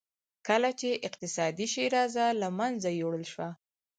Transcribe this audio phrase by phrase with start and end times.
[0.47, 3.49] کله چې اقتصادي شیرازه له منځه یووړل شوه.